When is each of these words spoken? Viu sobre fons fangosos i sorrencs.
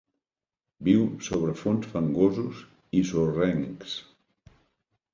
Viu 0.87 1.03
sobre 1.27 1.53
fons 1.61 1.87
fangosos 1.93 2.65
i 3.03 3.07
sorrencs. 3.13 3.97